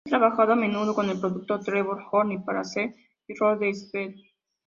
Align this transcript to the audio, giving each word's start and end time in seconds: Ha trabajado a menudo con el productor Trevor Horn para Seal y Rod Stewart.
Ha 0.07 0.17
trabajado 0.17 0.53
a 0.53 0.55
menudo 0.55 0.95
con 0.95 1.11
el 1.11 1.19
productor 1.19 1.63
Trevor 1.63 2.03
Horn 2.11 2.43
para 2.43 2.63
Seal 2.63 2.95
y 3.27 3.35
Rod 3.35 3.61
Stewart. 3.71 4.15